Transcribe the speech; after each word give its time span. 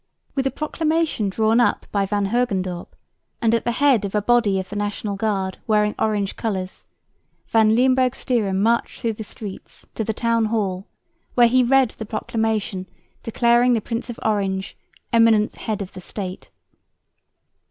With 0.33 0.47
a 0.47 0.49
proclamation 0.49 1.29
drawn 1.29 1.59
up 1.59 1.85
by 1.91 2.07
Van 2.07 2.25
Hogendorp, 2.29 2.87
and 3.39 3.53
at 3.53 3.65
the 3.65 3.73
head 3.73 4.03
of 4.03 4.15
a 4.15 4.21
body 4.23 4.59
of 4.59 4.67
the 4.69 4.75
National 4.75 5.15
Guard 5.15 5.59
wearing 5.67 5.93
Orange 5.99 6.35
colours, 6.35 6.87
Van 7.45 7.75
Limburg 7.75 8.15
Stirum 8.15 8.63
marched 8.63 8.99
through 8.99 9.13
the 9.13 9.23
streets 9.23 9.85
to 9.93 10.03
the 10.03 10.11
Town 10.11 10.45
Hall, 10.45 10.87
where 11.35 11.45
he 11.45 11.63
read 11.63 11.91
the 11.91 12.07
proclamation 12.07 12.87
declaring 13.21 13.73
the 13.73 13.79
Prince 13.79 14.09
of 14.09 14.19
Orange 14.25 14.75
"eminent 15.13 15.53
head 15.57 15.83
of 15.83 15.93
the 15.93 16.01
State." 16.01 16.49